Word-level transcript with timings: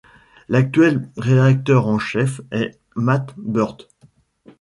L'actuel 0.49 1.07
rédacteur 1.15 1.85
en 1.85 1.99
chef 1.99 2.41
est 2.49 2.79
Matt 2.95 3.35
Burt. 3.37 3.87